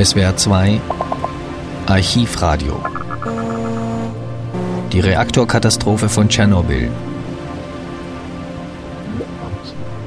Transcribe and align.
SWR 0.00 0.36
2 0.36 0.80
Archivradio 1.86 2.80
Die 4.92 5.00
Reaktorkatastrophe 5.00 6.08
von 6.08 6.28
Tschernobyl 6.28 6.88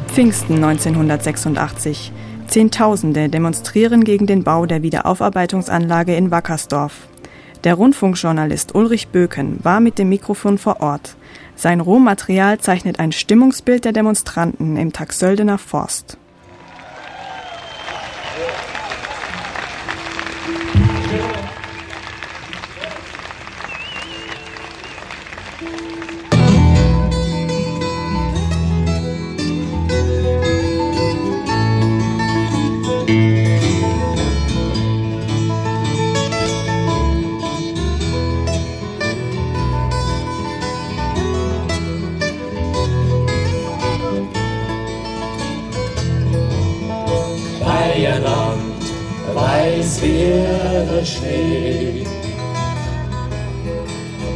Pfingsten 0.07 0.63
1986. 0.63 2.13
Zehntausende 2.47 3.27
demonstrieren 3.27 4.05
gegen 4.05 4.27
den 4.27 4.45
Bau 4.45 4.65
der 4.65 4.81
Wiederaufarbeitungsanlage 4.81 6.15
in 6.15 6.31
Wackersdorf. 6.31 7.09
Der 7.65 7.73
Rundfunkjournalist 7.73 8.73
Ulrich 8.73 9.09
Böken 9.09 9.59
war 9.61 9.81
mit 9.81 9.99
dem 9.99 10.07
Mikrofon 10.07 10.57
vor 10.57 10.79
Ort. 10.79 11.17
Sein 11.57 11.81
Rohmaterial 11.81 12.59
zeichnet 12.61 12.97
ein 13.01 13.11
Stimmungsbild 13.11 13.83
der 13.83 13.91
Demonstranten 13.91 14.77
im 14.77 14.93
Taxöldener 14.93 15.57
Forst. 15.57 16.17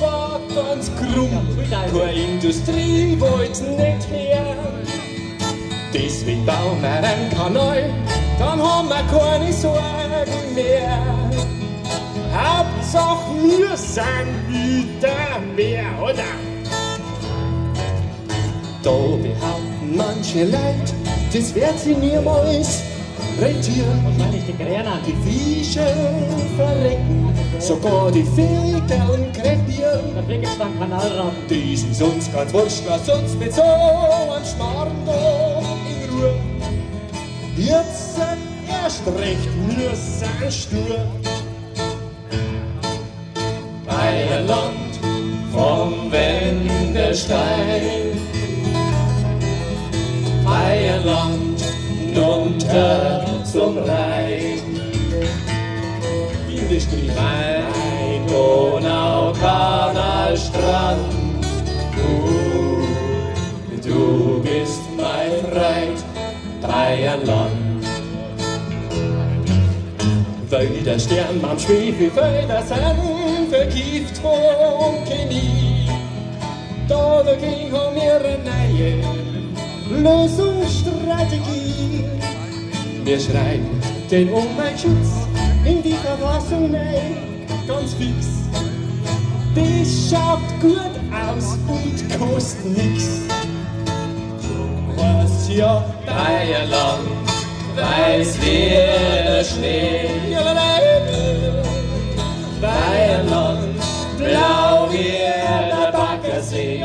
war 0.00 0.40
ganz 0.54 0.90
krumm, 0.96 1.46
keine 1.70 2.12
Industrie 2.12 3.16
wollte 3.18 3.64
nicht 3.64 4.08
her. 4.10 4.56
Deswegen 5.92 6.44
bauen 6.44 6.80
wir 6.80 6.88
einen 6.88 7.30
Kanal, 7.30 7.90
dann 8.38 8.62
haben 8.62 8.88
wir 8.88 9.18
keine 9.18 9.52
Sorgen 9.52 10.54
mehr. 10.54 10.98
Hauptsache 12.32 13.32
wir 13.42 13.76
sind 13.76 14.48
wieder 14.48 15.40
mehr, 15.56 15.86
oder? 16.02 16.24
Da 18.82 18.90
behaupten 18.90 19.96
manche 19.96 20.44
Leute, 20.44 20.94
das 21.32 21.54
wird 21.54 21.78
sie 21.78 21.94
niemals 21.94 22.82
Wahrscheinlich 23.38 24.44
die 24.46 24.52
Krähen. 24.52 24.86
Die 25.06 25.14
Viecher 25.22 25.86
verrecken, 26.56 27.32
sogar 27.60 28.10
die 28.10 28.24
Vögel 28.24 29.30
krepieren. 29.32 30.08
Die 31.48 31.76
sind 31.76 31.94
sonst 31.94 32.32
ganz 32.32 32.52
wurscht, 32.52 32.82
lass 32.88 33.08
uns 33.08 33.34
mit 33.36 33.54
so 33.54 33.62
einem 33.62 34.44
Schmarrn 34.44 34.92
da 35.06 35.60
in 35.88 36.10
Ruhe. 36.10 36.34
Jetzt 37.56 38.16
sind 38.16 38.38
erst 38.68 39.06
recht 39.06 39.48
wir 39.68 39.94
sind 39.94 40.52
stur. 40.52 41.27
Weil 70.58 70.82
der 70.82 70.98
Stern 70.98 71.38
am 71.44 71.56
Schwefelfelder 71.56 72.64
sind 72.64 73.48
vergift 73.48 74.18
von 74.18 75.04
Chemie. 75.06 75.88
Da 76.88 77.22
dagegen 77.22 77.72
haben 77.72 77.94
wir 77.94 78.16
eine 78.16 78.38
neue 78.42 79.04
Lösungsstrategie. 80.02 82.04
Wir 83.04 83.20
schreiben 83.20 83.80
den 84.10 84.30
Umweltschutz 84.30 85.28
in 85.64 85.80
die 85.80 85.94
Verfassung 85.94 86.74
rein, 86.74 87.46
ganz 87.68 87.94
fix. 87.94 88.26
Das 89.54 90.10
schaut 90.10 90.40
gut 90.60 90.98
aus 91.12 91.56
und 91.68 92.18
kostet 92.18 92.76
nix. 92.76 93.20
Was 94.96 95.48
ja 95.54 95.84
Bayerland 96.04 97.37
weiß 97.80 98.40
wie 98.40 98.70
der 98.70 99.44
Schnee. 99.44 100.08
Bayerland 102.60 103.78
blau 104.16 104.88
wie 104.90 105.18
der 105.18 105.92
Baggersee. 105.92 106.84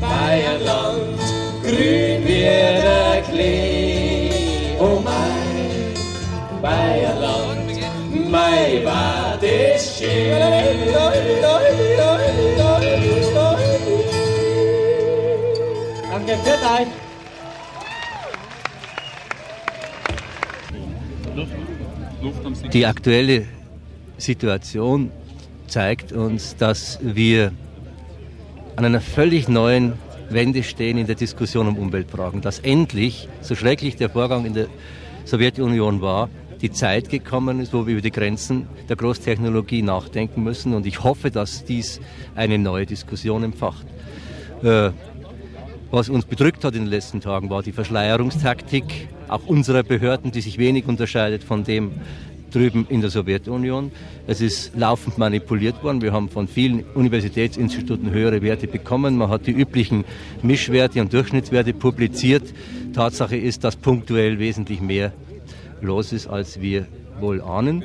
Bayerland 0.00 1.18
grün 1.62 2.24
wie 2.24 2.42
der 2.42 3.22
Klee. 3.28 4.76
Oh 4.80 5.00
mein 5.02 5.94
Bayerland, 6.62 7.70
mein 8.30 8.84
war 8.84 9.38
das 9.40 9.98
schön. 9.98 10.38
Danke, 16.10 16.36
für 16.44 16.97
Die 22.72 22.84
aktuelle 22.84 23.46
Situation 24.18 25.10
zeigt 25.68 26.12
uns, 26.12 26.56
dass 26.56 26.98
wir 27.02 27.52
an 28.76 28.84
einer 28.84 29.00
völlig 29.00 29.48
neuen 29.48 29.94
Wende 30.28 30.62
stehen 30.62 30.98
in 30.98 31.06
der 31.06 31.16
Diskussion 31.16 31.68
um 31.68 31.78
Umweltfragen. 31.78 32.42
Dass 32.42 32.58
endlich, 32.58 33.28
so 33.40 33.54
schrecklich 33.54 33.96
der 33.96 34.10
Vorgang 34.10 34.44
in 34.44 34.54
der 34.54 34.66
Sowjetunion 35.24 36.02
war, 36.02 36.28
die 36.60 36.70
Zeit 36.70 37.08
gekommen 37.08 37.60
ist, 37.60 37.72
wo 37.72 37.86
wir 37.86 37.92
über 37.94 38.02
die 38.02 38.10
Grenzen 38.10 38.66
der 38.88 38.96
Großtechnologie 38.96 39.82
nachdenken 39.82 40.42
müssen. 40.42 40.74
Und 40.74 40.86
ich 40.86 41.02
hoffe, 41.02 41.30
dass 41.30 41.64
dies 41.64 42.00
eine 42.34 42.58
neue 42.58 42.84
Diskussion 42.84 43.44
empfacht. 43.44 43.86
Äh, 44.62 44.90
was 45.90 46.10
uns 46.10 46.26
bedrückt 46.26 46.64
hat 46.64 46.74
in 46.74 46.82
den 46.82 46.90
letzten 46.90 47.20
Tagen, 47.20 47.48
war 47.48 47.62
die 47.62 47.72
Verschleierungstaktik 47.72 49.08
auch 49.28 49.46
unserer 49.46 49.82
Behörden, 49.82 50.32
die 50.32 50.40
sich 50.40 50.58
wenig 50.58 50.86
unterscheidet 50.86 51.44
von 51.44 51.64
dem, 51.64 51.92
drüben 52.54 52.86
in 52.88 53.00
der 53.00 53.10
Sowjetunion. 53.10 53.90
Es 54.26 54.40
ist 54.40 54.72
laufend 54.76 55.18
manipuliert 55.18 55.82
worden. 55.82 56.02
Wir 56.02 56.12
haben 56.12 56.28
von 56.28 56.48
vielen 56.48 56.84
Universitätsinstituten 56.94 58.10
höhere 58.10 58.42
Werte 58.42 58.66
bekommen. 58.66 59.16
Man 59.16 59.28
hat 59.30 59.46
die 59.46 59.52
üblichen 59.52 60.04
Mischwerte 60.42 61.00
und 61.00 61.12
Durchschnittswerte 61.12 61.72
publiziert. 61.72 62.54
Tatsache 62.94 63.36
ist, 63.36 63.64
dass 63.64 63.76
punktuell 63.76 64.38
wesentlich 64.38 64.80
mehr 64.80 65.12
los 65.80 66.12
ist, 66.12 66.26
als 66.26 66.60
wir 66.60 66.86
wohl 67.20 67.40
ahnen. 67.40 67.84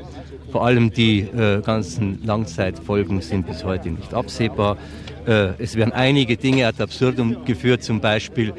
Vor 0.51 0.65
allem 0.65 0.91
die 0.91 1.21
äh, 1.21 1.61
ganzen 1.61 2.23
Langzeitfolgen 2.23 3.21
sind 3.21 3.47
bis 3.47 3.63
heute 3.63 3.89
nicht 3.89 4.13
absehbar. 4.13 4.77
Äh, 5.25 5.53
es 5.57 5.75
werden 5.75 5.93
einige 5.93 6.37
Dinge 6.37 6.67
ad 6.67 6.81
absurdum 6.81 7.45
geführt, 7.45 7.83
zum 7.83 8.01
Beispiel 8.01 8.53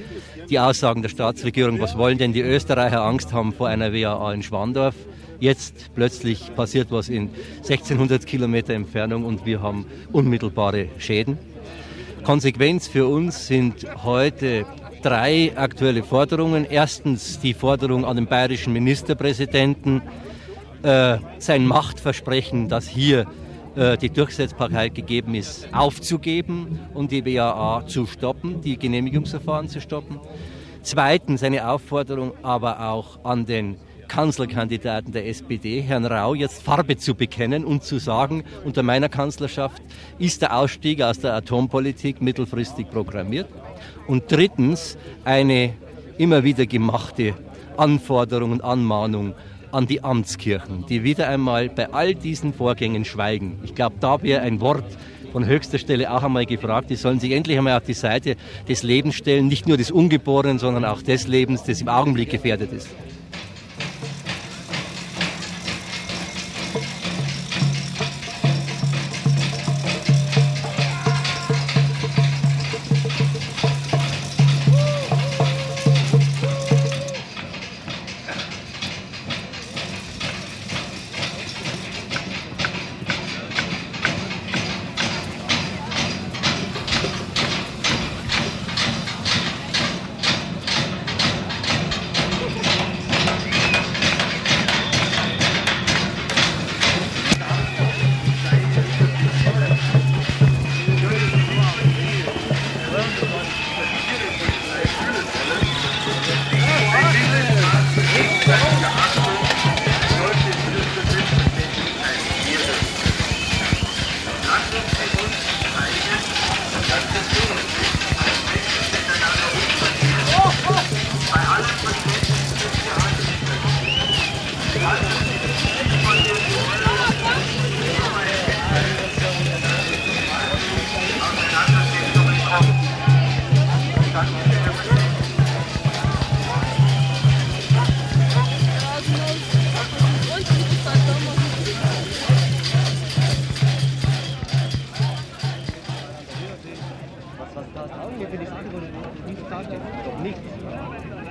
die 0.50 0.58
Aussagen 0.58 1.02
der 1.02 1.08
Staatsregierung, 1.08 1.81
was 1.81 1.96
wollen 1.96 2.19
denn 2.19 2.32
die 2.32 2.40
Österreicher 2.40 3.02
Angst 3.02 3.32
haben 3.32 3.52
vor 3.52 3.69
einer 3.69 3.93
WAA 3.93 4.32
in 4.32 4.43
Schwandorf? 4.43 4.94
Jetzt 5.44 5.91
plötzlich 5.94 6.55
passiert 6.56 6.91
was 6.91 7.11
in 7.11 7.29
1600 7.56 8.25
Kilometer 8.25 8.73
Entfernung 8.73 9.26
und 9.26 9.44
wir 9.44 9.61
haben 9.61 9.85
unmittelbare 10.11 10.88
Schäden. 10.96 11.37
Konsequenz 12.23 12.88
für 12.88 13.06
uns 13.06 13.46
sind 13.46 13.87
heute 14.02 14.64
drei 15.02 15.52
aktuelle 15.55 16.02
Forderungen. 16.02 16.64
Erstens 16.64 17.41
die 17.41 17.52
Forderung 17.52 18.06
an 18.06 18.17
den 18.17 18.26
bayerischen 18.26 18.73
Ministerpräsidenten, 18.73 20.00
äh, 20.82 21.19
sein 21.37 21.67
Machtversprechen, 21.67 22.70
das 22.70 22.88
hier 22.88 23.26
äh, 23.76 23.99
die 23.99 24.08
Durchsetzbarkeit 24.08 24.94
gegeben 24.94 25.35
ist, 25.35 25.69
aufzugeben 25.75 26.81
und 26.94 27.12
die 27.12 27.20
BAA 27.20 27.87
zu 27.87 28.06
stoppen, 28.06 28.62
die 28.62 28.79
Genehmigungsverfahren 28.79 29.69
zu 29.69 29.82
stoppen. 29.82 30.20
Zweitens 30.81 31.43
eine 31.43 31.69
Aufforderung 31.69 32.32
aber 32.43 32.88
auch 32.88 33.23
an 33.26 33.44
den 33.44 33.76
Kanzlerkandidaten 34.04 35.12
der 35.12 35.26
SPD, 35.26 35.80
Herrn 35.80 36.04
Rau, 36.04 36.34
jetzt 36.34 36.62
Farbe 36.62 36.96
zu 36.96 37.14
bekennen 37.14 37.64
und 37.64 37.82
zu 37.82 37.98
sagen, 37.98 38.44
unter 38.64 38.82
meiner 38.82 39.08
Kanzlerschaft 39.08 39.82
ist 40.18 40.42
der 40.42 40.56
Ausstieg 40.56 41.02
aus 41.02 41.18
der 41.18 41.34
Atompolitik 41.34 42.22
mittelfristig 42.22 42.90
programmiert. 42.90 43.48
Und 44.06 44.30
drittens 44.30 44.96
eine 45.24 45.74
immer 46.18 46.44
wieder 46.44 46.66
gemachte 46.66 47.34
Anforderung 47.76 48.52
und 48.52 48.62
Anmahnung 48.64 49.34
an 49.72 49.86
die 49.86 50.04
Amtskirchen, 50.04 50.86
die 50.86 51.02
wieder 51.02 51.28
einmal 51.28 51.68
bei 51.68 51.92
all 51.92 52.14
diesen 52.14 52.54
Vorgängen 52.54 53.04
schweigen. 53.04 53.58
Ich 53.64 53.74
glaube, 53.74 53.96
da 53.98 54.22
wäre 54.22 54.42
ein 54.42 54.60
Wort 54.60 54.84
von 55.32 55.46
höchster 55.46 55.78
Stelle 55.78 56.12
auch 56.12 56.22
einmal 56.22 56.46
gefragt, 56.46 56.90
die 56.90 56.94
sollen 56.94 57.18
sich 57.18 57.32
endlich 57.32 57.58
einmal 57.58 57.76
auf 57.76 57.84
die 57.84 57.92
Seite 57.92 58.36
des 58.68 58.84
Lebens 58.84 59.16
stellen, 59.16 59.48
nicht 59.48 59.66
nur 59.66 59.76
des 59.76 59.90
Ungeborenen, 59.90 60.60
sondern 60.60 60.84
auch 60.84 61.02
des 61.02 61.26
Lebens, 61.26 61.64
das 61.64 61.80
im 61.80 61.88
Augenblick 61.88 62.30
gefährdet 62.30 62.72
ist. 62.72 62.88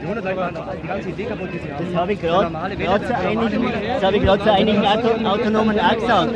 Das 0.04 1.96
habe 1.96 2.14
ich 2.14 2.22
gerade 2.22 3.06
zu 3.06 3.16
einigen, 3.16 3.72
das 3.96 4.04
habe 4.04 4.18
ich 4.18 4.24
gerade 4.24 4.44
zu 4.44 4.52
einigen 4.54 4.86
Auto, 4.86 5.08
Autonomen 5.26 5.80
auch 5.80 5.96
gesagt. 5.96 6.30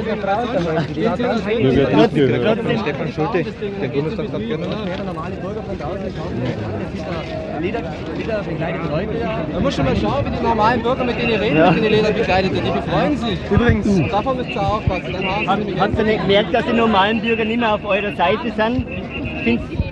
Stefan 2.81 3.11
Schulte, 3.13 3.43
den 3.81 3.91
Bundestagsabgeordneten. 3.91 4.77
Man 9.53 9.63
muss 9.63 9.75
schon 9.75 9.85
mal 9.85 9.95
schauen, 9.97 10.25
wie 10.25 10.31
die 10.37 10.43
normalen 10.43 10.81
Bürger 10.81 11.03
mit 11.03 11.21
denen 11.21 11.39
reden, 11.39 11.57
Ja. 11.57 11.71
mit 11.71 11.83
denen 11.83 11.95
Lederbekleideten. 11.95 12.63
Die 12.63 12.71
befreuen 12.71 13.17
sich. 13.17 13.39
Übrigens, 13.51 14.11
Davon 14.11 14.37
müsst 14.37 14.49
ihr 14.51 14.61
aufpassen. 14.61 15.15
Habt 15.79 15.97
ihr 15.97 16.03
nicht 16.05 16.21
gemerkt, 16.21 16.53
dass 16.53 16.65
die 16.65 16.73
normalen 16.73 17.21
Bürger 17.21 17.43
nicht 17.43 17.59
mehr 17.59 17.73
auf 17.73 17.83
eurer 17.85 18.15
Seite 18.15 18.51
sind? 18.55 18.85
Ich 18.89 19.43
finde 19.43 19.86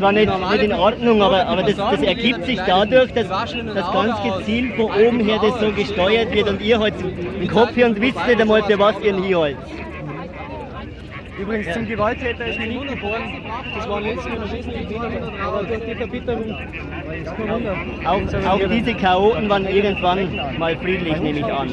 zwar 0.00 0.12
nicht, 0.12 0.32
nicht 0.50 0.62
in 0.62 0.72
Ordnung, 0.72 1.22
aber, 1.22 1.46
aber 1.46 1.62
das, 1.62 1.76
das 1.76 2.02
ergibt 2.02 2.44
sich 2.46 2.58
dadurch, 2.66 3.12
dass, 3.12 3.28
dass 3.28 3.92
ganz 3.92 4.16
gezielt 4.22 4.74
von 4.74 4.86
oben 4.86 5.20
her 5.20 5.38
das 5.42 5.60
so 5.60 5.70
gesteuert 5.72 6.32
wird 6.32 6.48
und 6.48 6.60
ihr 6.62 6.78
halt 6.80 6.94
den 7.00 7.48
Kopf 7.48 7.74
hier 7.74 7.86
und 7.86 8.00
wisst 8.00 8.26
nicht 8.26 8.40
einmal, 8.40 8.62
für 8.62 8.78
was 8.78 8.94
ihr 9.02 9.14
ihn 9.14 9.22
hier 9.22 9.38
halt. 9.38 9.56
Übrigens 11.38 11.72
zum 11.72 11.86
Gewalttäter 11.86 12.46
ist 12.46 12.58
mir 12.58 12.66
nicht 12.66 12.96
geworden. 12.96 13.22
Das 13.74 13.88
waren 13.88 14.04
Mal 14.04 14.16
wesentlich 14.16 14.90
weniger, 14.90 15.32
aber 15.42 15.62
durch 15.62 15.80
die 15.86 15.94
Verbitterung 15.94 16.44
ist 16.44 17.36
kein 17.36 17.48
Wunder. 17.48 17.76
Auch, 18.04 18.50
auch 18.50 18.68
diese 18.68 18.94
Chaoten 18.94 19.48
waren 19.48 19.66
irgendwann 19.66 20.58
mal 20.58 20.76
friedlich, 20.76 21.18
nehme 21.20 21.38
ich 21.38 21.44
an. 21.46 21.68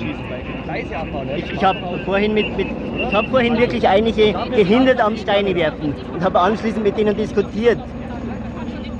Ich, 1.35 1.51
ich 1.51 1.63
habe 1.63 1.79
vorhin, 2.05 2.33
mit, 2.33 2.55
mit, 2.55 2.67
ich 2.97 3.13
hab 3.13 3.27
vorhin 3.27 3.57
wirklich 3.57 3.87
einige 3.87 4.33
gehindert 4.55 5.01
am 5.01 5.17
Steine 5.17 5.53
werfen 5.55 5.93
und 6.13 6.23
habe 6.23 6.39
anschließend 6.39 6.83
mit 6.83 6.97
denen 6.97 7.15
diskutiert. 7.17 7.79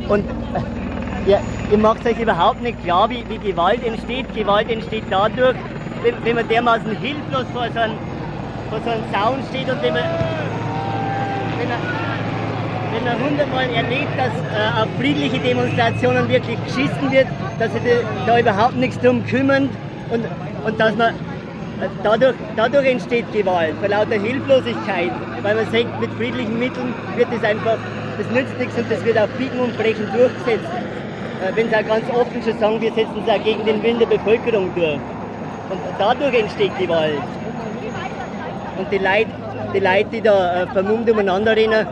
Und 0.09 0.25
äh, 0.25 1.29
ja, 1.29 1.39
ihr 1.71 1.77
macht 1.77 2.05
euch 2.05 2.19
überhaupt 2.19 2.61
nicht 2.61 2.81
klar, 2.83 3.09
wie, 3.09 3.23
wie 3.29 3.37
Gewalt 3.37 3.85
entsteht. 3.85 4.33
Gewalt 4.33 4.69
entsteht 4.71 5.03
dadurch, 5.09 5.55
wenn, 6.03 6.15
wenn 6.23 6.35
man 6.35 6.47
dermaßen 6.47 6.95
hilflos 6.97 7.45
vor 7.53 7.67
so 7.73 7.79
einem, 7.79 7.97
vor 8.69 8.79
so 8.83 8.89
einem 8.89 9.03
Zaun 9.11 9.39
steht 9.49 9.69
und 9.69 9.81
wenn 9.81 9.93
man, 9.93 10.03
wenn 11.59 11.69
man, 11.69 11.79
wenn 12.93 13.03
man 13.03 13.29
hundertmal 13.29 13.69
erlebt, 13.69 14.11
dass 14.17 14.31
äh, 14.31 14.81
auf 14.81 14.87
friedliche 14.97 15.39
Demonstrationen 15.39 16.29
wirklich 16.29 16.57
geschissen 16.65 17.11
wird, 17.11 17.27
dass 17.59 17.71
sich 17.73 17.81
da, 18.25 18.39
überhaupt 18.39 18.75
nichts 18.75 18.99
drum 18.99 19.25
kümmern 19.25 19.69
und, 20.11 20.23
und 20.65 20.79
dass 20.79 20.95
man 20.95 21.13
äh, 21.13 21.89
dadurch, 22.03 22.35
dadurch 22.55 22.87
entsteht 22.87 23.31
Gewalt, 23.33 23.75
vor 23.79 23.89
lauter 23.89 24.15
Hilflosigkeit, 24.15 25.11
weil 25.41 25.55
man 25.55 25.65
sagt, 25.65 25.99
mit 25.99 26.11
friedlichen 26.13 26.57
Mitteln 26.57 26.93
wird 27.17 27.27
es 27.35 27.43
einfach, 27.43 27.77
das 28.17 28.27
nützt 28.31 28.57
nichts 28.57 28.77
und 28.77 28.91
das 28.91 29.03
wird 29.05 29.17
auf 29.17 29.29
Biegen 29.37 29.59
und 29.59 29.77
Brechen 29.77 30.07
durchgesetzt. 30.13 30.65
Äh, 31.43 31.55
wenn 31.55 31.69
sie 31.69 31.75
auch 31.75 31.87
ganz 31.87 32.09
offen 32.09 32.41
schon 32.43 32.59
sagen, 32.59 32.81
wir 32.81 32.91
setzen 32.93 33.23
es 33.25 33.29
auch 33.29 33.43
gegen 33.43 33.65
den 33.65 33.81
Willen 33.83 33.99
der 33.99 34.07
Bevölkerung 34.07 34.71
durch. 34.75 34.99
Und 35.69 35.79
dadurch 35.99 36.39
entsteht 36.39 36.77
Gewalt. 36.79 37.21
Und 38.77 38.91
die 38.91 38.97
Leute, 38.97 39.27
die, 39.73 39.79
Leute, 39.79 40.09
die 40.11 40.21
da 40.21 40.63
äh, 40.63 40.67
vermummt 40.67 41.09
umeinander 41.09 41.55
rennen 41.55 41.85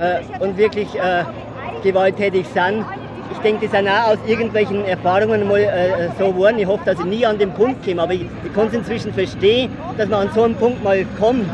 äh, 0.00 0.44
und 0.44 0.56
wirklich 0.56 0.94
äh, 0.94 1.24
gewalttätig 1.82 2.46
sind, 2.48 2.84
ich 3.32 3.38
denke, 3.38 3.66
die 3.66 3.68
sind 3.68 3.88
auch 3.88 4.12
aus 4.12 4.18
irgendwelchen 4.26 4.84
Erfahrungen 4.84 5.48
mal 5.48 5.60
äh, 5.60 6.08
so 6.18 6.32
geworden. 6.32 6.58
Ich 6.58 6.66
hoffe, 6.66 6.82
dass 6.84 6.98
ich 6.98 7.06
nie 7.06 7.24
an 7.24 7.38
den 7.38 7.50
Punkt 7.52 7.84
komme, 7.84 8.02
aber 8.02 8.12
ich, 8.12 8.26
ich 8.44 8.52
kann 8.54 8.66
es 8.66 8.74
inzwischen 8.74 9.12
verstehen, 9.12 9.70
dass 9.96 10.08
man 10.08 10.28
an 10.28 10.34
so 10.34 10.42
einen 10.42 10.54
Punkt 10.54 10.84
mal 10.84 11.04
kommt. 11.18 11.48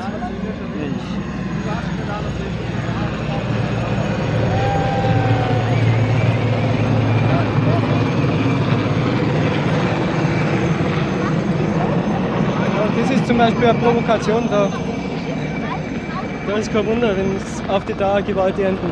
Das 13.01 13.11
ist 13.11 13.18
zum 13.29 13.37
Beispiel 13.37 13.69
eine 13.69 13.79
Provokation 13.79 14.49
da. 14.51 14.71
Da 16.47 16.57
ist 16.57 16.73
kein 16.73 16.87
Wunder, 16.87 17.15
wenn 17.15 17.37
es 17.37 17.63
auf 17.69 17.85
die 17.85 17.93
Dauer 17.93 18.23
Gewalt 18.23 18.59
ernten. 18.59 18.91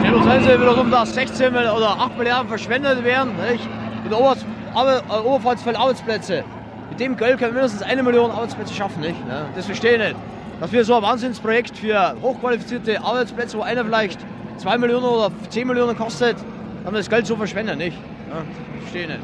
Stell 0.00 0.14
uns 0.14 0.26
ein, 0.26 0.44
wenn 0.44 0.60
wieder 0.60 0.80
um 0.80 0.90
das 0.90 1.14
16 1.14 1.52
Mil- 1.52 1.62
oder 1.68 1.90
8 1.90 2.18
Milliarden 2.18 2.48
verschwendet 2.48 3.04
werden, 3.04 3.34
nicht? 3.48 3.68
Und 4.04 4.10
äh, 4.10 4.16
Oberpfalz 5.24 5.62
Arbeitsplätze. 5.76 6.42
Mit 6.90 6.98
dem 6.98 7.16
Geld 7.16 7.38
können 7.38 7.54
wir 7.54 7.62
mindestens 7.62 7.82
eine 7.82 8.02
Million 8.02 8.32
Arbeitsplätze 8.32 8.74
schaffen, 8.74 9.00
nicht? 9.00 9.16
Das 9.54 9.66
verstehe 9.66 9.92
ich 9.92 9.98
nicht 10.00 10.16
dass 10.60 10.72
wir 10.72 10.84
so 10.84 10.94
ein 10.96 11.02
Wahnsinnsprojekt 11.02 11.76
für 11.76 12.14
hochqualifizierte 12.20 13.02
Arbeitsplätze, 13.02 13.58
wo 13.58 13.62
einer 13.62 13.84
vielleicht 13.84 14.20
2 14.58 14.78
Millionen 14.78 15.04
oder 15.04 15.30
10 15.50 15.66
Millionen 15.66 15.96
kostet, 15.96 16.36
dann 16.84 16.94
das 16.94 17.08
Geld 17.08 17.26
so 17.26 17.36
verschwenden, 17.36 17.78
nicht? 17.78 17.96
Ja, 18.28 18.42
verstehe 18.80 19.06
nicht. 19.06 19.20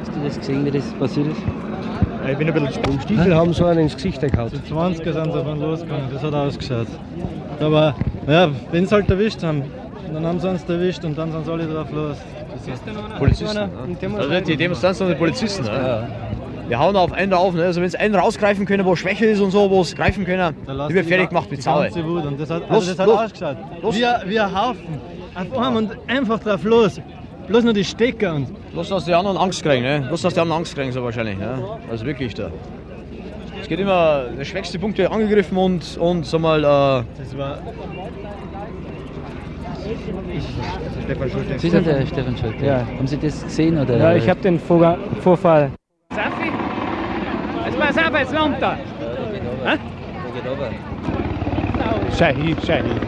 Hast 0.00 0.16
du 0.16 0.20
das 0.24 0.38
gesehen, 0.38 0.64
wie 0.64 0.70
das 0.70 0.84
passiert 0.92 1.26
ist? 1.26 1.40
Ja, 2.22 2.30
ich 2.30 2.38
bin 2.38 2.46
ein 2.46 2.54
bisschen 2.54 2.68
gesprungen. 2.68 3.00
Stiefel 3.00 3.34
haben 3.34 3.52
so 3.52 3.66
einen 3.66 3.80
ins 3.80 3.96
Gesicht 3.96 4.20
gehauen. 4.20 4.50
Die 4.52 4.72
20er 4.72 5.12
sind 5.12 5.34
davon 5.34 5.60
losgegangen, 5.60 6.08
das 6.12 6.22
hat 6.22 6.32
ausgeschaut. 6.34 6.86
Aber 7.60 7.94
ja, 8.26 8.48
wenn 8.70 8.86
sie 8.86 8.94
halt 8.94 9.10
erwischt 9.10 9.42
haben, 9.42 9.64
dann 10.14 10.26
haben 10.26 10.40
sie 10.40 10.48
uns 10.48 10.64
erwischt 10.64 11.04
und 11.04 11.18
dann 11.18 11.32
sind 11.32 11.44
sie 11.44 11.52
alle 11.52 11.66
drauf 11.66 11.90
los. 11.92 12.16
Polizisten. 13.18 13.54
Ne? 13.54 14.18
Also 14.18 14.40
die 14.40 14.56
Demonstranten 14.56 14.98
sind 14.98 15.08
die 15.08 15.14
Polizisten. 15.14 15.64
Ne? 15.64 16.08
Wir 16.68 16.78
hauen 16.78 16.96
auf 16.96 17.12
einen 17.12 17.30
drauf. 17.30 17.54
Ne? 17.54 17.64
Also 17.64 17.80
wenn 17.82 17.90
sie 17.90 17.98
einen 17.98 18.14
rausgreifen 18.14 18.64
können, 18.64 18.84
wo 18.84 18.96
Schwäche 18.96 19.26
ist 19.26 19.40
und 19.40 19.50
so, 19.50 19.70
wo 19.70 19.82
es 19.82 19.94
greifen 19.94 20.24
können, 20.24 20.54
die 20.66 20.94
wird 20.94 21.06
fertig 21.06 21.28
gemacht 21.28 21.50
mit 21.50 21.62
Zaue. 21.62 21.90
Und 21.90 22.40
das 22.40 22.50
hat, 22.50 22.70
also 22.70 22.90
das 22.90 22.98
hat 22.98 23.06
los, 23.06 23.18
ausgeschaut. 23.18 23.56
Los. 23.82 23.96
Wie 23.96 24.40
ein 24.40 24.54
Haufen. 24.54 25.00
Auf 25.34 25.58
einem 25.58 25.76
und 25.76 25.90
einfach 26.06 26.38
drauf 26.38 26.62
los. 26.64 27.00
Bloß 27.48 27.64
nur 27.64 27.74
die 27.74 27.84
Stecker 27.84 28.34
und. 28.34 28.48
Bloß, 28.72 28.88
dass 28.88 29.04
die 29.04 29.12
anderen 29.14 29.36
Angst 29.36 29.62
kriegen, 29.62 29.82
ne? 29.82 30.04
Bloß, 30.08 30.22
dass 30.22 30.34
die 30.34 30.40
anderen 30.40 30.60
Angst 30.60 30.74
kriegen, 30.74 30.92
so 30.92 31.02
wahrscheinlich, 31.02 31.36
ne? 31.38 31.58
Also 31.90 32.06
wirklich 32.06 32.34
da. 32.34 32.50
Es 33.60 33.68
geht 33.68 33.80
immer, 33.80 34.24
der 34.38 34.44
schwächste 34.44 34.78
Punkt 34.78 34.98
wird 34.98 35.10
angegriffen 35.10 35.56
und, 35.56 35.96
und 35.98 36.26
sag 36.26 36.40
mal, 36.40 36.60
äh, 36.60 37.04
Das 37.18 37.36
war. 37.36 37.58
Stefan 41.04 41.30
Schulte. 41.30 41.58
Sie 41.58 41.70
sind 41.70 41.86
der 41.86 42.06
Stefan 42.06 42.36
Schulte. 42.36 42.64
Ja. 42.64 42.86
Haben 42.86 43.06
Sie 43.06 43.18
das 43.18 43.42
gesehen? 43.44 43.78
Oder? 43.78 43.96
Ja, 43.96 44.14
ich 44.14 44.28
habe 44.28 44.40
den 44.40 44.58
Vorfall. 44.58 45.70
Safi? 46.10 46.50
Jetzt 47.66 47.78
pass 47.78 47.98
auf, 47.98 48.18
jetzt 48.18 48.32
langt 48.32 48.62
er. 48.62 48.78
Wo 50.24 50.32
geht 50.32 50.46
runter? 50.46 50.70
Shahid, 52.16 52.66
Shahid. 52.66 53.00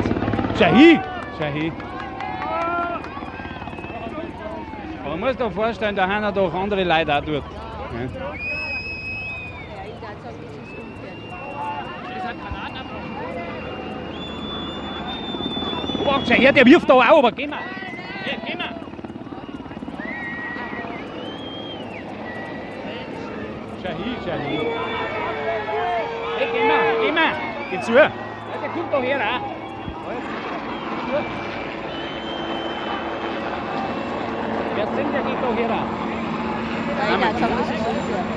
Shahid! 0.58 1.00
Shahid. 1.38 1.72
Man 5.04 5.20
muss 5.20 5.36
sich 5.38 5.52
vorstellen, 5.54 5.96
da 5.96 6.06
haben 6.06 6.34
doch 6.34 6.52
andere 6.52 6.84
Leute 6.84 7.14
auch 7.14 7.22
dort. 7.22 7.44
Ja. 7.44 8.34
Obacht, 16.06 16.30
her, 16.30 16.52
der 16.52 16.64
wirft 16.64 16.88
da 16.88 16.94
auch, 16.94 17.18
aber 17.18 17.32
geh 17.32 17.48
mal. 17.48 17.58
Hey, 18.22 18.38
geh 18.46 18.54
mal. 18.54 18.74
Shahid, 23.82 24.18
Shahid. 24.24 24.60
Hey, 26.38 26.48
geh 26.52 26.64
mal, 26.68 26.84
geh 27.02 27.12
mal. 27.12 27.32
Geh 27.70 27.80
zu. 27.80 27.92
Ja, 27.94 28.10
der 28.62 28.70
kommt 28.70 28.92
doch 28.92 29.02
her, 29.02 29.18
auch. 29.18 29.40
Wer 34.76 34.86
sind 34.86 35.12
der 35.12 35.22
geht 35.22 35.42
doch 35.42 35.56
her? 35.56 35.70
auch. 35.72 36.06
Nein, 37.08 37.20
das 37.20 37.40
ist 37.40 37.86
unser. 37.86 38.36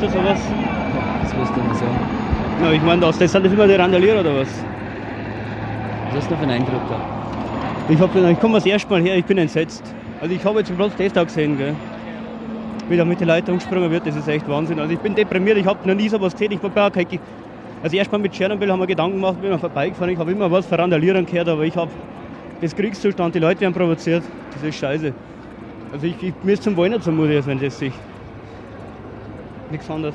Sagst 0.00 0.14
du 0.14 0.20
sowas? 0.20 0.38
Was 1.22 1.36
willst 1.36 1.56
du 1.56 1.60
denn 1.60 1.74
sagen? 1.74 1.98
Na, 2.60 2.72
ich 2.72 2.82
meine, 2.82 3.00
das, 3.00 3.18
das 3.18 3.32
sind 3.32 3.44
das 3.44 3.52
immer 3.52 3.66
die 3.66 3.74
Randalierer 3.74 4.20
oder 4.20 4.36
was? 4.36 4.48
Was 6.06 6.22
hast 6.22 6.30
du 6.30 6.36
für 6.36 6.42
einen 6.42 6.52
Eindruck 6.52 6.82
da? 6.88 7.00
Ich, 7.92 8.00
hab, 8.00 8.14
ich 8.14 8.38
komme 8.40 8.54
das 8.54 8.66
erste 8.66 8.88
Mal 8.90 9.02
her, 9.02 9.16
ich 9.16 9.24
bin 9.24 9.38
entsetzt. 9.38 9.82
Also 10.20 10.32
ich 10.32 10.44
habe 10.44 10.60
jetzt 10.60 10.72
Platz 10.76 10.92
das 10.96 11.12
da 11.12 11.24
gesehen, 11.24 11.58
gell? 11.58 11.74
wie 12.88 12.96
da 12.96 13.04
mit 13.04 13.18
den 13.18 13.26
Leuten 13.26 13.50
umgesprungen 13.50 13.90
wird, 13.90 14.06
das 14.06 14.14
ist 14.14 14.28
echt 14.28 14.48
Wahnsinn. 14.48 14.78
Also 14.78 14.92
ich 14.92 15.00
bin 15.00 15.16
deprimiert, 15.16 15.58
ich 15.58 15.66
habe 15.66 15.86
noch 15.86 15.96
nie 15.96 16.08
sowas 16.08 16.32
gesehen. 16.32 16.52
Ich 16.52 16.62
war 16.62 16.70
gar 16.70 16.92
kein, 16.92 17.06
also 17.82 17.96
erstmal 17.96 18.20
mit 18.20 18.30
Tschernobyl 18.30 18.70
haben 18.70 18.78
wir 18.78 18.86
Gedanken 18.86 19.16
gemacht, 19.16 19.40
bin 19.40 19.50
mal 19.50 19.58
vorbeigefahren. 19.58 20.12
Ich 20.12 20.18
habe 20.18 20.30
immer 20.30 20.48
was 20.48 20.64
von 20.64 20.78
Randalierern 20.78 21.26
gehört, 21.26 21.48
aber 21.48 21.64
ich 21.64 21.76
habe 21.76 21.90
das 22.60 22.76
Kriegszustand, 22.76 23.34
die 23.34 23.40
Leute 23.40 23.62
werden 23.62 23.74
provoziert. 23.74 24.22
Das 24.54 24.62
ist 24.62 24.76
scheiße. 24.76 25.12
Also 25.92 26.06
ich, 26.06 26.22
ich 26.22 26.34
mir 26.44 26.52
ist 26.52 26.62
zum 26.62 26.76
Wollen 26.76 27.02
zumute, 27.02 27.44
wenn 27.44 27.58
das 27.58 27.80
sich. 27.80 27.92
Nichts 29.70 29.90
anderes. 29.90 30.14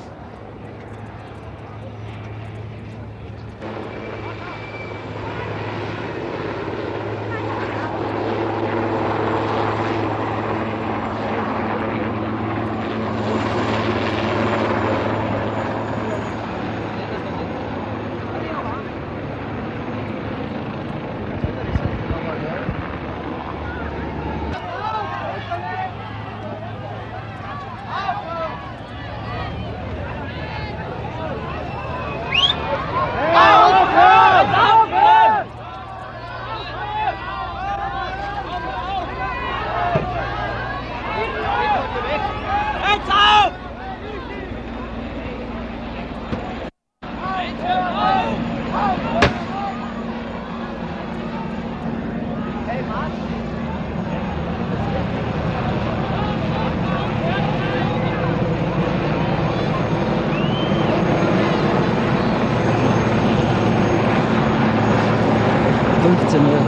15 66.04 66.38
Uhr 66.38 66.60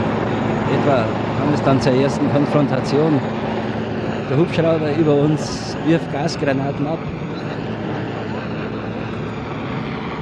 etwa 0.73 1.05
kam 1.37 1.53
es 1.53 1.61
dann 1.61 1.79
zur 1.79 1.91
ersten 1.91 2.27
Konfrontation. 2.33 3.21
Der 4.31 4.35
Hubschrauber 4.35 4.89
über 4.99 5.13
uns 5.13 5.77
wirft 5.85 6.11
Gasgranaten 6.11 6.87
ab. 6.87 6.97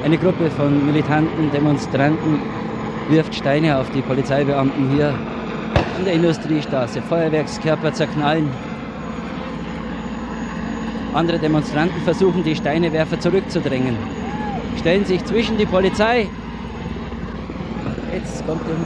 Eine 0.04 0.18
Gruppe 0.18 0.52
von 0.52 0.86
militanten 0.86 1.50
Demonstranten 1.50 2.42
wirft 3.08 3.34
Steine 3.34 3.78
auf 3.78 3.90
die 3.92 4.02
Polizeibeamten 4.02 4.90
hier 4.90 5.14
an 5.98 6.04
der 6.04 6.16
Industriestraße. 6.16 7.02
Feuerwerkskörper 7.02 7.94
zerknallen. 7.94 8.50
Andere 11.14 11.40
Demonstranten 11.40 12.02
versuchen, 12.02 12.44
die 12.44 12.58
Steinewerfer 12.58 13.18
zurückzudrängen. 13.18 13.96
Stellen 14.78 15.06
sich 15.06 15.24
zwischen 15.24 15.58
die 15.58 15.66
Polizei. 15.66 16.28
Jetzt 18.16 18.48
kommt 18.48 18.62
Hubschrauber. 18.66 18.86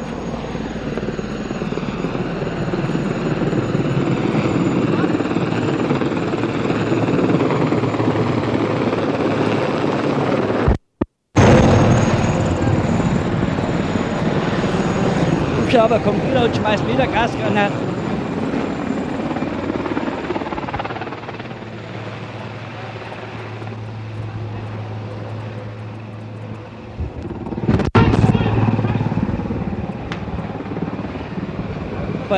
Hubschrauber 15.61 15.99
kommt 15.99 16.27
wieder 16.27 16.45
und 16.45 16.55
schmeißt 16.55 16.87
wieder 16.87 17.05
Gasgranaten. 17.05 17.88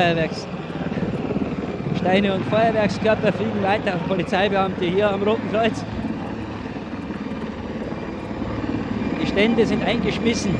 Feuerwerks. 0.01 0.48
Steine 2.00 2.34
und 2.34 2.43
Feuerwerkskörper 2.46 3.31
fliegen 3.31 3.62
weiter 3.62 4.00
Polizeibeamte 4.08 4.86
hier 4.86 5.12
am 5.12 5.22
Roten 5.22 5.48
Kreuz. 5.51 5.86
Die 9.22 9.27
Stände 9.27 9.63
sind 9.63 9.86
eingeschmissen. 9.86 10.55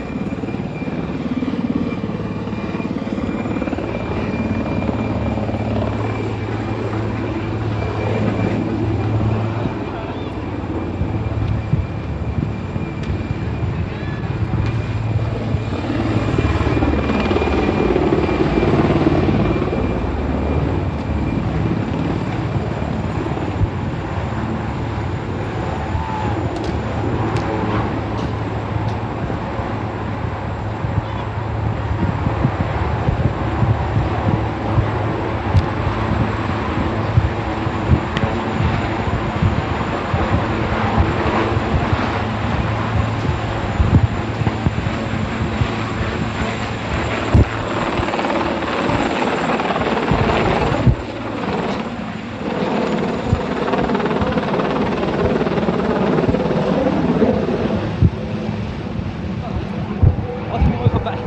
vorbei. 60.92 61.18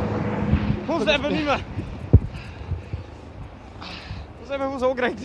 Muss 0.86 1.03
einfach 1.14 1.30
nicht 1.30 1.44
mehr. 1.44 1.60
Muss 4.40 4.50
einfach 4.50 4.74
was 4.74 4.82
angeregt. 4.82 5.20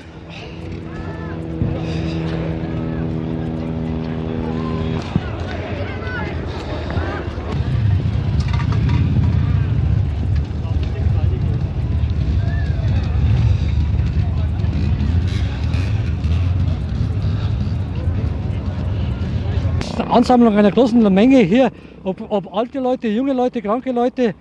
Ansammlung 20.12 20.58
einer 20.58 20.72
großen 20.72 21.14
Menge 21.14 21.38
hier, 21.40 21.72
ob, 22.04 22.20
ob 22.30 22.54
alte 22.54 22.80
Leute, 22.80 23.08
junge 23.08 23.32
Leute, 23.32 23.62
kranke 23.62 23.92
Leute, 23.92 24.34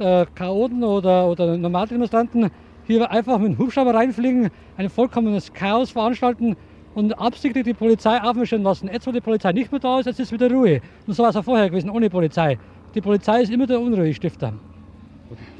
äh, 0.00 0.26
Chaoten 0.34 0.84
oder, 0.84 1.28
oder 1.28 1.56
Normaldemonstranten 1.56 2.50
hier 2.86 3.10
einfach 3.10 3.38
mit 3.38 3.52
dem 3.52 3.58
Hubschrauber 3.58 3.94
reinfliegen, 3.94 4.50
ein 4.76 4.88
vollkommenes 4.88 5.52
Chaos 5.52 5.90
veranstalten 5.90 6.56
und 6.94 7.12
absichtlich 7.18 7.64
die 7.64 7.74
Polizei 7.74 8.20
aufmischen 8.22 8.62
lassen. 8.62 8.88
Jetzt, 8.90 9.06
wo 9.06 9.12
die 9.12 9.20
Polizei 9.20 9.52
nicht 9.52 9.70
mehr 9.70 9.80
da 9.80 10.00
ist, 10.00 10.06
jetzt 10.06 10.20
ist 10.20 10.32
wieder 10.32 10.50
Ruhe. 10.50 10.80
Und 11.06 11.14
so 11.14 11.22
war 11.22 11.30
es 11.30 11.36
auch 11.36 11.44
vorher 11.44 11.68
gewesen, 11.68 11.90
ohne 11.90 12.08
Polizei. 12.08 12.58
Die 12.94 13.00
Polizei 13.00 13.42
ist 13.42 13.52
immer 13.52 13.66
der 13.66 13.80
Unruhestifter. 13.80 14.54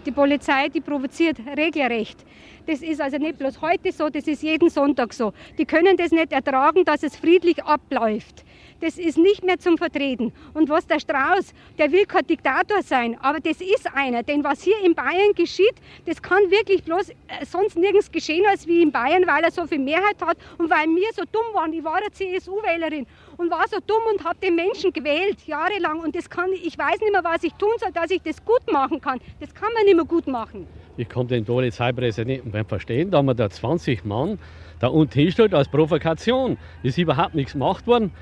Die 0.06 0.12
Polizei, 0.12 0.68
die 0.68 0.80
provoziert 0.80 1.38
regelrecht. 1.56 2.24
Das 2.66 2.80
ist 2.80 3.00
also 3.00 3.18
nicht 3.18 3.38
bloß 3.38 3.60
heute 3.60 3.92
so, 3.92 4.08
das 4.08 4.26
ist 4.26 4.42
jeden 4.42 4.70
Sonntag 4.70 5.12
so. 5.12 5.32
Die 5.58 5.64
können 5.64 5.96
das 5.96 6.12
nicht 6.12 6.32
ertragen, 6.32 6.84
dass 6.84 7.02
es 7.02 7.16
friedlich 7.16 7.62
abläuft. 7.64 8.44
Das 8.80 8.98
ist 8.98 9.16
nicht 9.16 9.42
mehr 9.42 9.58
zum 9.58 9.78
Vertreten. 9.78 10.32
Und 10.52 10.68
was 10.68 10.86
der 10.86 11.00
Strauß, 11.00 11.54
der 11.78 11.90
will 11.92 12.04
kein 12.04 12.26
Diktator 12.26 12.82
sein, 12.82 13.18
aber 13.20 13.40
das 13.40 13.60
ist 13.60 13.88
einer. 13.94 14.22
Denn 14.22 14.44
was 14.44 14.62
hier 14.62 14.78
in 14.84 14.94
Bayern 14.94 15.32
geschieht, 15.34 15.74
das 16.04 16.20
kann 16.20 16.50
wirklich 16.50 16.84
bloß 16.84 17.10
äh, 17.10 17.14
sonst 17.46 17.76
nirgends 17.76 18.10
geschehen 18.10 18.44
als 18.46 18.66
wie 18.66 18.82
in 18.82 18.92
Bayern, 18.92 19.26
weil 19.26 19.44
er 19.44 19.50
so 19.50 19.66
viel 19.66 19.78
Mehrheit 19.78 20.20
hat 20.20 20.36
und 20.58 20.68
weil 20.68 20.86
wir 20.86 21.08
so 21.14 21.22
dumm 21.32 21.54
waren. 21.54 21.72
Ich 21.72 21.84
war 21.84 21.94
eine 21.96 22.10
CSU-Wählerin 22.10 23.06
und 23.38 23.50
war 23.50 23.66
so 23.68 23.78
dumm 23.86 24.02
und 24.12 24.24
habe 24.24 24.38
den 24.40 24.54
Menschen 24.54 24.92
gewählt, 24.92 25.38
jahrelang. 25.46 26.00
Und 26.00 26.14
das 26.14 26.28
kann, 26.28 26.52
ich 26.52 26.76
weiß 26.76 27.00
nicht 27.00 27.12
mehr, 27.12 27.24
was 27.24 27.42
ich 27.44 27.54
tun 27.54 27.72
soll, 27.78 27.92
dass 27.92 28.10
ich 28.10 28.22
das 28.22 28.44
gut 28.44 28.70
machen 28.70 29.00
kann. 29.00 29.20
Das 29.40 29.54
kann 29.54 29.72
man 29.72 29.84
nicht 29.84 29.96
mehr 29.96 30.04
gut 30.04 30.26
machen. 30.26 30.66
Ich 30.96 31.08
kann 31.08 31.28
den 31.28 31.44
Polizeipräsidenten 31.44 32.50
beim 32.50 32.64
Verstehen, 32.64 33.10
da 33.10 33.18
haben 33.18 33.26
wir 33.26 33.34
da 33.34 33.50
20 33.50 34.04
Mann 34.04 34.38
da 34.78 34.88
unten 34.88 35.18
hinstellt 35.18 35.54
als 35.54 35.68
Provokation. 35.68 36.58
Ist 36.82 36.98
überhaupt 36.98 37.34
nichts 37.34 37.52
gemacht 37.52 37.86
worden. 37.86 38.12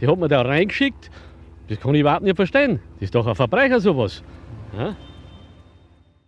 Die 0.00 0.06
hat 0.06 0.18
man 0.18 0.28
da 0.28 0.42
reingeschickt. 0.42 1.10
Das 1.68 1.80
kann 1.80 1.94
ich 1.94 2.00
überhaupt 2.00 2.22
nicht 2.22 2.36
verstehen. 2.36 2.80
Das 2.94 3.04
ist 3.04 3.14
doch 3.14 3.26
ein 3.26 3.34
Verbrecher 3.34 3.80
sowas. 3.80 4.22